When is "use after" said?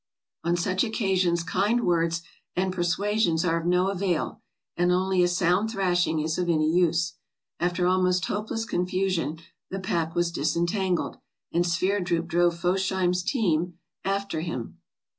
6.71-7.85